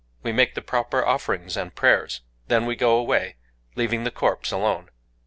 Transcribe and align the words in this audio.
We 0.23 0.31
make 0.31 0.55
the 0.55 0.63
proper 0.63 1.05
offerings 1.05 1.55
and 1.55 1.75
prayers;—then 1.75 2.65
we 2.65 2.75
go 2.75 2.97
away, 2.97 3.35
leaving 3.75 4.03
the 4.03 4.09
corpse 4.09 4.51
alone. 4.51 4.89